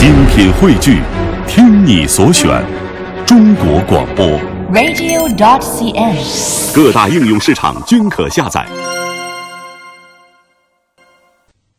[0.00, 1.02] 精品汇聚，
[1.46, 2.48] 听你所选，
[3.26, 4.24] 中国广播。
[4.72, 6.74] radio.dot.cn，。
[6.74, 8.66] 各大应用市场均可下载。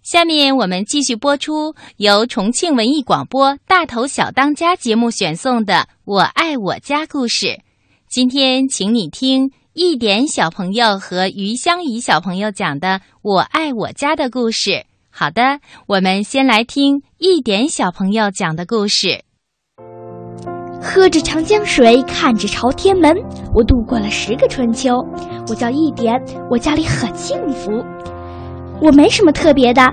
[0.04, 5.74] 下面我们继续播出由重庆文艺广播《大头小当家》节目选送的
[6.06, 7.60] 《我爱我家》故事。
[8.08, 12.88] 今天，请你听一点小朋友和于香怡小朋友讲的
[13.24, 14.85] 《我爱我家》的故事。
[15.14, 19.23] 好的，我们先来听一点小朋友讲的故事。
[20.82, 23.16] 喝着长江水，看着朝天门，
[23.54, 24.96] 我度过了十个春秋。
[25.50, 26.20] 我叫一点，
[26.50, 27.72] 我家里很幸福。
[28.82, 29.84] 我没什么特别的，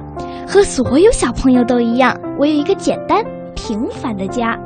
[0.47, 2.19] 和所有小朋友都一样。
[2.39, 3.23] 我有一个简单
[3.55, 4.57] 平凡的家。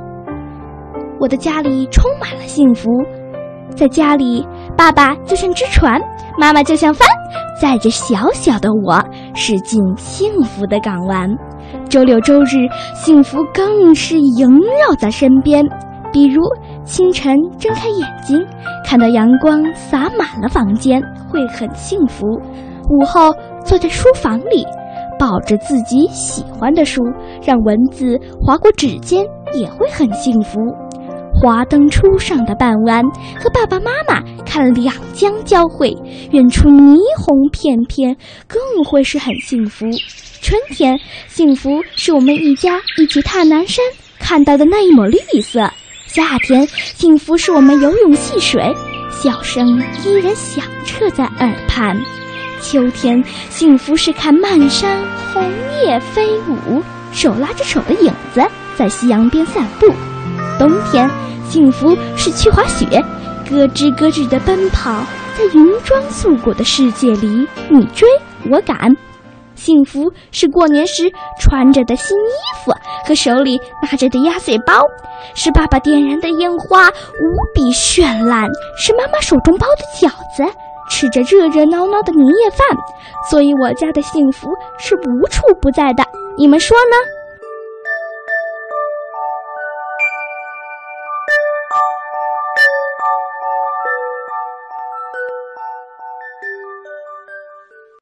[1.18, 2.88] 我的家里充满了幸福，
[3.74, 4.46] 在家里，
[4.76, 6.00] 爸爸就像只船，
[6.38, 7.08] 妈妈就像帆，
[7.60, 11.28] 载着小小的我驶进幸福的港湾。
[11.88, 15.64] 周六周日，幸福更是萦绕在身边。
[16.12, 16.42] 比如
[16.84, 18.38] 清晨睁开眼睛，
[18.84, 22.26] 看到阳光洒满了房间，会很幸福；
[22.90, 23.32] 午后
[23.64, 24.66] 坐在书房里，
[25.18, 27.02] 抱着自己喜欢的书，
[27.42, 30.60] 让文字划过指尖，也会很幸福。
[31.42, 33.02] 华灯初上的傍晚，
[33.36, 35.92] 和爸爸妈妈看两江交汇，
[36.30, 39.84] 远处霓虹片片，更会是很幸福。
[40.40, 43.84] 春天，幸福是我们一家一起踏南山
[44.20, 45.68] 看到的那一抹绿色。
[46.06, 48.72] 夏天，幸福是我们游泳戏水，
[49.10, 51.96] 笑声依然响彻在耳畔；
[52.60, 53.20] 秋天，
[53.50, 54.96] 幸福是看漫山
[55.34, 55.42] 红
[55.84, 58.40] 叶飞舞，手拉着手的影子
[58.76, 59.88] 在夕阳边散步；
[60.56, 61.10] 冬天，
[61.48, 62.86] 幸福是去滑雪，
[63.48, 65.04] 咯吱咯吱地奔跑
[65.36, 68.08] 在银装素裹的世界里，你追
[68.50, 68.94] 我赶。
[69.54, 72.72] 幸福是过年时穿着的新衣服
[73.06, 74.82] 和手里拿着的压岁包，
[75.34, 80.42] 是爸爸点燃的烟花无比绚烂，是妈妈手中包的饺子，
[80.88, 82.66] 吃着热热闹闹的年夜饭。
[83.30, 84.48] 所以我家的幸福
[84.78, 86.02] 是无处不在的，
[86.36, 87.11] 你们说呢？